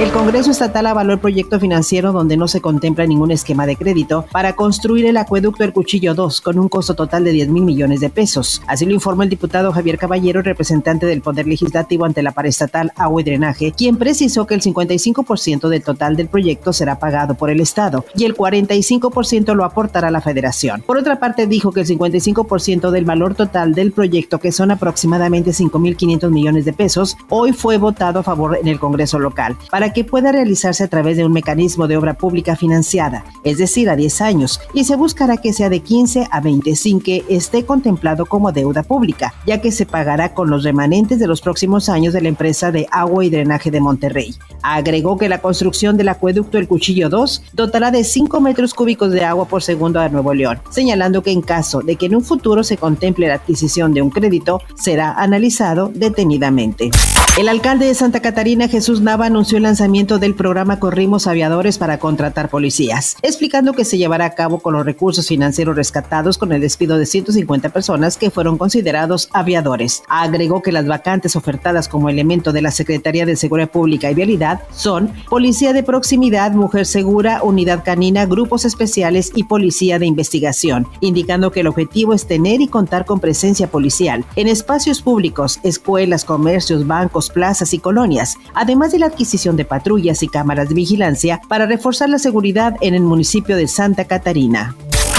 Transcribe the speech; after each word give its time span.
El 0.00 0.10
Congreso 0.10 0.50
Estatal 0.50 0.88
avaló 0.88 1.12
el 1.12 1.20
proyecto 1.20 1.60
financiero 1.60 2.10
donde 2.10 2.36
no 2.36 2.48
se 2.48 2.60
contempla 2.60 3.06
ningún 3.06 3.30
esquema 3.30 3.64
de 3.64 3.76
crédito 3.76 4.26
para 4.32 4.56
construir 4.56 5.06
el 5.06 5.16
acueducto 5.16 5.62
El 5.62 5.72
Cuchillo 5.72 6.14
2 6.14 6.40
con 6.40 6.58
un 6.58 6.68
costo 6.68 6.94
total 6.96 7.22
de 7.22 7.30
10 7.30 7.50
mil 7.50 7.62
millones 7.62 8.00
de 8.00 8.10
pesos. 8.10 8.60
Así 8.66 8.86
lo 8.86 8.92
informó 8.92 9.22
el 9.22 9.28
diputado 9.28 9.70
Javier 9.72 9.96
Caballero, 9.96 10.42
representante 10.42 11.06
del 11.06 11.22
Poder 11.22 11.46
Legislativo 11.46 12.04
ante 12.04 12.24
la 12.24 12.32
Paraestatal 12.32 12.90
Agua 12.96 13.20
y 13.20 13.24
Drenaje, 13.24 13.70
quien 13.70 13.96
precisó 13.96 14.48
que 14.48 14.54
el 14.54 14.62
55% 14.62 15.68
del 15.68 15.84
total 15.84 16.16
del 16.16 16.26
proyecto 16.26 16.72
será 16.72 16.98
pagado 16.98 17.36
por 17.36 17.50
el 17.50 17.60
Estado 17.60 18.04
y 18.16 18.24
el 18.24 18.34
45% 18.34 19.54
lo 19.54 19.64
aportará 19.64 20.10
la 20.10 20.20
Federación. 20.20 20.82
Por 20.84 20.98
otra 20.98 21.20
parte, 21.20 21.46
dijo 21.46 21.70
que 21.70 21.82
el 21.82 21.86
55% 21.86 22.90
del 22.90 23.04
valor 23.04 23.36
total 23.36 23.74
del 23.74 23.92
proyecto, 23.92 24.40
que 24.40 24.50
son 24.50 24.72
aproximadamente 24.72 25.52
5.500 25.52 26.30
millones 26.30 26.64
de 26.64 26.72
pesos, 26.72 27.16
hoy 27.28 27.52
fue 27.52 27.78
votado 27.78 28.18
a 28.18 28.24
favor 28.24 28.58
en 28.60 28.66
el 28.66 28.80
Congreso 28.80 29.20
local. 29.20 29.56
Que 29.92 30.04
pueda 30.04 30.32
realizarse 30.32 30.84
a 30.84 30.88
través 30.88 31.16
de 31.16 31.24
un 31.24 31.32
mecanismo 31.32 31.86
de 31.86 31.96
obra 31.96 32.14
pública 32.14 32.56
financiada, 32.56 33.24
es 33.42 33.58
decir, 33.58 33.90
a 33.90 33.96
10 33.96 34.20
años, 34.20 34.60
y 34.72 34.84
se 34.84 34.96
buscará 34.96 35.36
que 35.36 35.52
sea 35.52 35.68
de 35.68 35.80
15 35.80 36.28
a 36.30 36.40
20 36.40 36.76
sin 36.76 37.00
que 37.00 37.24
esté 37.28 37.64
contemplado 37.64 38.26
como 38.26 38.52
deuda 38.52 38.82
pública, 38.82 39.34
ya 39.46 39.60
que 39.60 39.72
se 39.72 39.86
pagará 39.86 40.34
con 40.34 40.50
los 40.50 40.64
remanentes 40.64 41.18
de 41.18 41.26
los 41.26 41.40
próximos 41.40 41.88
años 41.88 42.14
de 42.14 42.22
la 42.22 42.28
empresa 42.28 42.72
de 42.72 42.86
agua 42.90 43.24
y 43.24 43.30
drenaje 43.30 43.70
de 43.70 43.80
Monterrey. 43.80 44.34
Agregó 44.62 45.18
que 45.18 45.28
la 45.28 45.40
construcción 45.40 45.96
del 45.96 46.08
acueducto 46.08 46.58
El 46.58 46.68
Cuchillo 46.68 47.08
2 47.08 47.42
dotará 47.52 47.90
de 47.90 48.04
5 48.04 48.40
metros 48.40 48.74
cúbicos 48.74 49.12
de 49.12 49.24
agua 49.24 49.46
por 49.46 49.62
segundo 49.62 50.00
a 50.00 50.08
Nuevo 50.08 50.32
León, 50.32 50.60
señalando 50.70 51.22
que 51.22 51.32
en 51.32 51.42
caso 51.42 51.80
de 51.80 51.96
que 51.96 52.06
en 52.06 52.16
un 52.16 52.24
futuro 52.24 52.64
se 52.64 52.76
contemple 52.76 53.28
la 53.28 53.34
adquisición 53.34 53.92
de 53.92 54.02
un 54.02 54.10
crédito, 54.10 54.60
será 54.76 55.12
analizado 55.12 55.90
detenidamente. 55.94 56.90
El 57.36 57.48
alcalde 57.48 57.86
de 57.86 57.96
Santa 57.96 58.22
Catarina, 58.22 58.68
Jesús 58.68 59.00
Nava, 59.00 59.26
anunció 59.26 59.56
el 59.56 59.64
lanzamiento 59.64 60.20
del 60.20 60.36
programa 60.36 60.78
Corrimos 60.78 61.26
Aviadores 61.26 61.78
para 61.78 61.98
contratar 61.98 62.48
policías, 62.48 63.16
explicando 63.22 63.72
que 63.72 63.84
se 63.84 63.98
llevará 63.98 64.26
a 64.26 64.34
cabo 64.36 64.60
con 64.60 64.74
los 64.74 64.86
recursos 64.86 65.26
financieros 65.26 65.74
rescatados 65.74 66.38
con 66.38 66.52
el 66.52 66.60
despido 66.60 66.96
de 66.96 67.06
150 67.06 67.70
personas 67.70 68.16
que 68.18 68.30
fueron 68.30 68.56
considerados 68.56 69.30
aviadores. 69.32 70.04
Agregó 70.08 70.62
que 70.62 70.70
las 70.70 70.86
vacantes 70.86 71.34
ofertadas 71.34 71.88
como 71.88 72.08
elemento 72.08 72.52
de 72.52 72.62
la 72.62 72.70
Secretaría 72.70 73.26
de 73.26 73.34
Seguridad 73.34 73.68
Pública 73.68 74.12
y 74.12 74.14
Vialidad 74.14 74.60
son 74.70 75.12
Policía 75.28 75.72
de 75.72 75.82
Proximidad, 75.82 76.52
Mujer 76.52 76.86
Segura, 76.86 77.42
Unidad 77.42 77.82
Canina, 77.84 78.26
Grupos 78.26 78.64
Especiales 78.64 79.32
y 79.34 79.42
Policía 79.42 79.98
de 79.98 80.06
Investigación, 80.06 80.86
indicando 81.00 81.50
que 81.50 81.60
el 81.60 81.66
objetivo 81.66 82.14
es 82.14 82.28
tener 82.28 82.60
y 82.60 82.68
contar 82.68 83.04
con 83.04 83.18
presencia 83.18 83.66
policial 83.66 84.24
en 84.36 84.46
espacios 84.46 85.02
públicos, 85.02 85.58
escuelas, 85.64 86.24
comercios, 86.24 86.86
bancos, 86.86 87.23
plazas 87.30 87.74
y 87.74 87.78
colonias, 87.78 88.36
además 88.54 88.92
de 88.92 88.98
la 88.98 89.06
adquisición 89.06 89.56
de 89.56 89.64
patrullas 89.64 90.22
y 90.22 90.28
cámaras 90.28 90.68
de 90.68 90.74
vigilancia 90.74 91.40
para 91.48 91.66
reforzar 91.66 92.08
la 92.08 92.18
seguridad 92.18 92.76
en 92.80 92.94
el 92.94 93.02
municipio 93.02 93.56
de 93.56 93.68
Santa 93.68 94.04
Catarina. 94.04 94.74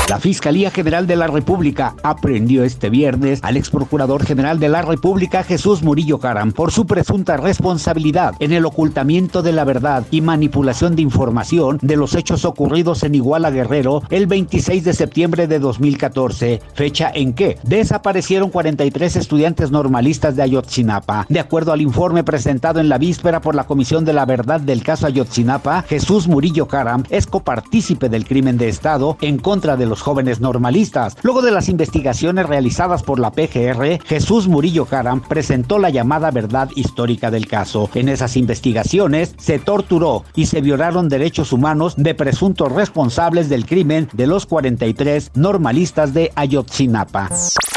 La 0.08 0.20
Fiscalía 0.20 0.70
General 0.70 1.08
de 1.08 1.16
la 1.16 1.26
República 1.26 1.96
aprendió 2.04 2.64
este 2.64 2.92
viernes 2.92 3.40
al 3.42 3.58
ex 3.58 3.72
procurador 3.72 4.24
general 4.24 4.60
de 4.60 4.70
la 4.70 4.84
República 4.84 5.44
Jesús 5.44 5.82
Murillo 5.82 6.20
Caram 6.20 6.52
por 6.52 6.72
su 6.72 6.86
presunta 6.86 7.38
responsabilidad 7.38 8.36
en 8.38 8.52
el 8.52 8.68
ocultamiento 8.68 9.42
de 9.42 9.52
la 9.52 9.64
verdad 9.64 10.06
y 10.12 10.22
manipulación 10.22 10.96
de 10.96 11.02
información 11.02 11.80
de 11.82 11.96
los 11.96 12.14
hechos 12.14 12.46
ocurridos 12.46 13.02
en 13.02 13.16
Iguala 13.16 13.50
Guerrero 13.50 14.04
el 14.12 14.28
26 14.28 14.84
de 14.84 14.94
septiembre 14.94 15.48
de 15.48 15.58
2014, 15.58 16.62
fecha 16.76 17.12
en 17.12 17.34
que 17.34 17.58
desaparecieron 17.64 18.52
43 18.52 19.16
estudiantes 19.16 19.72
normalistas 19.72 20.36
de 20.36 20.44
Ayotzinapa. 20.44 21.26
De 21.30 21.40
acuerdo 21.40 21.72
al 21.72 21.82
informe 21.82 22.24
presentado 22.24 22.80
en 22.80 22.90
la 22.90 23.00
víspera 23.00 23.42
por 23.42 23.56
la 23.56 23.64
Comisión 23.64 24.06
de 24.06 24.14
la 24.14 24.26
Verdad 24.26 24.62
del 24.62 24.84
caso 24.84 25.08
Ayotzinapa, 25.08 25.82
Jesús 25.82 26.28
Murillo 26.28 26.68
Caram 26.68 27.06
es 27.10 27.26
copartícipe 27.26 28.08
del 28.08 28.26
crimen 28.26 28.60
de 28.60 28.70
Estado 28.70 29.18
en 29.22 29.40
contra 29.40 29.76
de 29.76 29.95
los 29.96 30.02
jóvenes 30.02 30.42
normalistas. 30.42 31.16
Luego 31.24 31.42
de 31.42 31.52
las 31.52 31.70
investigaciones 31.70 32.48
realizadas 32.48 33.02
por 33.02 33.18
la 33.18 33.32
PGR, 33.32 34.02
Jesús 34.06 34.50
Murillo 34.50 34.84
Caram 34.84 35.22
presentó 35.22 35.80
la 35.80 35.90
llamada 35.90 36.32
verdad 36.32 36.70
histórica 36.76 37.32
del 37.32 37.48
caso. 37.48 37.90
En 37.94 38.10
esas 38.10 38.36
investigaciones 38.36 39.34
se 39.38 39.58
torturó 39.58 40.26
y 40.36 40.48
se 40.48 40.60
violaron 40.60 41.08
derechos 41.08 41.54
humanos 41.54 41.94
de 41.96 42.14
presuntos 42.14 42.74
responsables 42.74 43.48
del 43.48 43.66
crimen 43.66 44.10
de 44.12 44.28
los 44.28 44.46
43 44.46 45.32
normalistas 45.34 46.14
de 46.14 46.34
Ayotzinapa. 46.36 47.30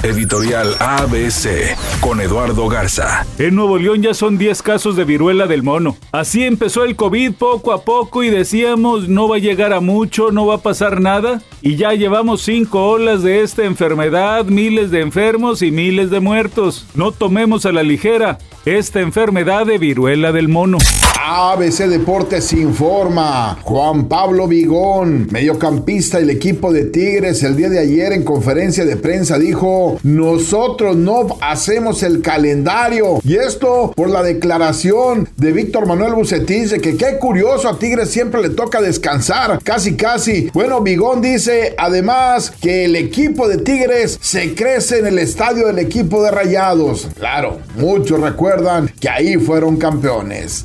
Editorial 0.03 0.77
ABC 0.79 1.77
con 2.01 2.21
Eduardo 2.21 2.69
Garza. 2.69 3.27
En 3.39 3.57
Nuevo 3.57 3.79
León 3.79 4.01
ya 4.01 4.15
son 4.15 4.39
10 4.39 4.63
casos 4.63 4.95
de 4.95 5.05
viruela 5.05 5.49
del 5.49 5.65
mono. 5.65 5.97
Así 6.13 6.45
empezó 6.45 6.85
el 6.85 6.95
COVID 6.95 7.33
poco 7.33 7.73
a 7.73 7.83
poco 7.83 8.23
y 8.23 8.31
decíamos 8.31 9.09
no 9.09 9.29
va 9.29 9.37
a 9.37 9.41
llegar 9.41 9.73
a 9.73 9.81
mucho, 9.81 10.31
no 10.31 10.47
va 10.47 10.57
a 10.57 10.63
pasar 10.63 11.01
nada. 11.01 11.43
Y 11.63 11.77
ya 11.77 11.95
llevamos 11.95 12.43
5 12.43 12.87
olas 12.87 13.25
de 13.25 13.43
esta 13.43 13.65
enfermedad, 13.65 14.45
miles 14.45 14.93
de 14.93 15.01
enfermos 15.01 15.63
y 15.63 15.73
miles 15.73 16.11
de 16.11 16.21
muertos. 16.21 16.87
No 16.95 17.11
tomemos 17.11 17.67
a 17.67 17.73
la 17.73 17.83
ligera 17.83 18.39
esta 18.65 19.01
enfermedad 19.01 19.67
de 19.67 19.79
viruela 19.79 20.31
del 20.31 20.49
mono. 20.49 20.79
ABC 21.21 21.89
Deportes 21.89 22.53
informa. 22.53 23.59
Juan 23.65 24.06
Pablo 24.09 24.47
Vigón, 24.47 25.27
mediocampista 25.33 26.19
del 26.19 26.31
equipo 26.31 26.73
de 26.73 26.84
Tigres, 26.84 27.43
el 27.43 27.56
día 27.56 27.69
de 27.69 27.81
ayer 27.81 28.12
en 28.12 28.23
conferencia 28.23 28.84
de 28.84 28.97
prensa 28.97 29.37
dijo, 29.37 29.99
nosotros 30.05 30.97
no 30.97 31.37
hacemos 31.41 32.05
el 32.05 32.23
calendario. 32.23 33.19
Y 33.25 33.34
esto 33.34 33.93
por 33.97 34.11
la 34.11 34.23
declaración 34.23 35.29
de 35.37 35.53
Víctor 35.53 35.87
Manuel 35.87 36.15
Bucetich 36.15 36.69
de 36.71 36.81
que 36.81 36.97
qué 36.97 37.19
curioso 37.19 37.69
a 37.69 37.79
Tigres 37.79 38.11
siempre 38.11 38.41
le 38.41 38.50
toca 38.50 38.81
descansar, 38.81 39.59
casi 39.65 39.97
casi. 39.97 40.50
Bueno, 40.55 40.81
Vigón 40.83 41.21
dice 41.21 41.75
además 41.79 42.53
que 42.61 42.85
el 42.85 42.95
equipo 42.95 43.49
de 43.49 43.59
Tigres 43.59 44.19
se 44.23 44.55
crece 44.55 45.00
en 45.00 45.09
el 45.09 45.19
estadio 45.19 45.67
del 45.67 45.81
equipo 45.81 46.23
de 46.23 46.31
Rayados. 46.31 47.09
Claro, 47.19 47.59
muchos 47.77 48.21
recuerdan 48.21 48.89
que 49.00 49.09
ahí 49.09 49.37
fueron 49.37 49.77
campeones. 49.77 50.65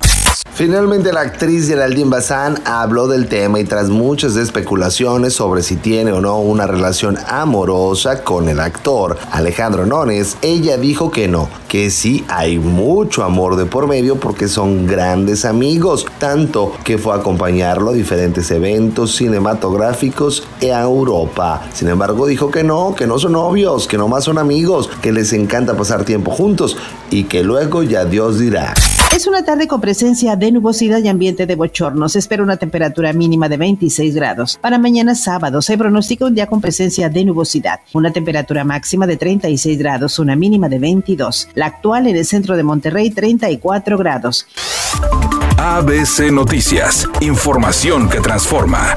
Finalmente 0.55 1.11
la 1.11 1.21
actriz 1.21 1.67
Geraldine 1.67 2.11
Bazán 2.11 2.61
habló 2.63 3.07
del 3.07 3.27
tema 3.27 3.59
y 3.59 3.63
tras 3.63 3.89
muchas 3.89 4.35
especulaciones 4.35 5.33
sobre 5.33 5.63
si 5.63 5.77
tiene 5.77 6.11
o 6.11 6.21
no 6.21 6.37
una 6.41 6.67
relación 6.67 7.17
amorosa 7.27 8.23
con 8.23 8.47
el 8.47 8.59
actor 8.59 9.17
Alejandro 9.31 9.87
Nones, 9.87 10.37
ella 10.43 10.77
dijo 10.77 11.09
que 11.09 11.27
no, 11.27 11.49
que 11.67 11.89
sí 11.89 12.23
hay 12.27 12.59
mucho 12.59 13.23
amor 13.23 13.55
de 13.55 13.65
por 13.65 13.87
medio 13.87 14.17
porque 14.17 14.47
son 14.47 14.85
grandes 14.85 15.43
amigos, 15.43 16.05
tanto 16.19 16.71
que 16.83 16.99
fue 16.99 17.15
a 17.15 17.17
acompañarlo 17.17 17.89
a 17.89 17.93
diferentes 17.93 18.51
eventos 18.51 19.15
cinematográficos 19.15 20.47
en 20.61 20.77
Europa. 20.77 21.63
Sin 21.73 21.87
embargo 21.87 22.27
dijo 22.27 22.51
que 22.51 22.63
no, 22.63 22.93
que 22.93 23.07
no 23.07 23.17
son 23.17 23.31
novios, 23.31 23.87
que 23.87 23.97
nomás 23.97 24.25
son 24.25 24.37
amigos, 24.37 24.87
que 25.01 25.11
les 25.11 25.33
encanta 25.33 25.75
pasar 25.75 26.05
tiempo 26.05 26.29
juntos 26.29 26.77
y 27.09 27.23
que 27.23 27.41
luego 27.41 27.81
ya 27.81 28.05
Dios 28.05 28.37
dirá. 28.37 28.75
Es 29.13 29.27
una 29.27 29.45
tarde 29.45 29.67
con 29.67 29.79
presencia 29.79 30.35
de 30.35 30.51
nubosidad 30.51 30.97
y 31.03 31.07
ambiente 31.07 31.45
de 31.45 31.53
bochorno. 31.53 32.09
Se 32.09 32.17
espera 32.17 32.41
una 32.41 32.57
temperatura 32.57 33.13
mínima 33.13 33.47
de 33.47 33.57
26 33.57 34.15
grados. 34.15 34.57
Para 34.59 34.79
mañana 34.79 35.13
sábado 35.13 35.61
se 35.61 35.77
pronostica 35.77 36.25
un 36.25 36.33
día 36.33 36.47
con 36.47 36.59
presencia 36.59 37.09
de 37.09 37.23
nubosidad. 37.23 37.79
Una 37.93 38.11
temperatura 38.11 38.63
máxima 38.63 39.05
de 39.05 39.17
36 39.17 39.77
grados, 39.77 40.17
una 40.17 40.35
mínima 40.35 40.67
de 40.67 40.79
22. 40.79 41.49
La 41.53 41.67
actual 41.67 42.07
en 42.07 42.15
el 42.15 42.25
centro 42.25 42.57
de 42.57 42.63
Monterrey, 42.63 43.11
34 43.11 43.99
grados. 43.99 44.47
ABC 45.57 46.31
Noticias. 46.31 47.07
Información 47.21 48.09
que 48.09 48.19
transforma. 48.19 48.95